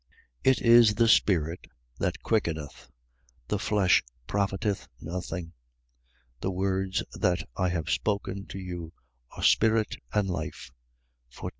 It 0.43 0.63
is 0.63 0.95
the 0.95 1.07
spirit 1.07 1.67
that 1.99 2.23
quickeneth: 2.23 2.89
the 3.49 3.59
flesh 3.59 4.01
profiteth 4.25 4.87
nothing. 4.99 5.53
The 6.39 6.49
words 6.49 7.03
that 7.13 7.43
I 7.55 7.69
have 7.69 7.87
spoken 7.87 8.47
to 8.47 8.57
you 8.57 8.93
are 9.37 9.43
spirit 9.43 9.97
and 10.11 10.27
life. 10.27 10.71